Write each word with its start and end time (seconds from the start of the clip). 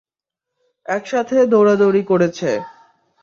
একসাথে 0.85 1.37
দৌড়াদৌড়ি 1.45 2.03
করেছে। 2.03 2.49